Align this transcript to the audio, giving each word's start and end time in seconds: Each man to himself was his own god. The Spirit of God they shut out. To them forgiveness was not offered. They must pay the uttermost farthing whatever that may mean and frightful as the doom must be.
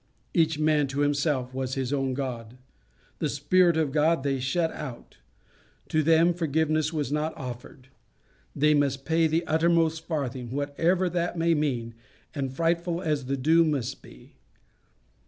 Each 0.33 0.57
man 0.57 0.87
to 0.87 1.01
himself 1.01 1.53
was 1.53 1.75
his 1.75 1.93
own 1.93 2.15
god. 2.15 2.57
The 3.19 3.29
Spirit 3.29 3.77
of 3.77 3.91
God 3.91 4.23
they 4.23 4.39
shut 4.39 4.71
out. 4.71 5.17
To 5.89 6.01
them 6.01 6.33
forgiveness 6.33 6.91
was 6.91 7.11
not 7.11 7.37
offered. 7.37 7.89
They 8.55 8.73
must 8.73 9.05
pay 9.05 9.27
the 9.27 9.45
uttermost 9.45 10.07
farthing 10.07 10.49
whatever 10.49 11.07
that 11.09 11.37
may 11.37 11.53
mean 11.53 11.93
and 12.33 12.51
frightful 12.51 12.99
as 13.03 13.25
the 13.25 13.37
doom 13.37 13.69
must 13.69 14.01
be. 14.01 14.37